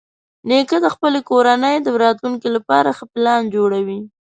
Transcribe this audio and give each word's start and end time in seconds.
نیکه 0.49 0.77
د 0.85 0.87
خپلې 0.95 1.19
کورنۍ 1.29 1.75
د 1.81 1.87
راتلونکي 2.03 2.49
لپاره 2.55 2.89
ښه 2.97 3.05
پلان 3.13 3.41
جوړوي. 3.55 3.99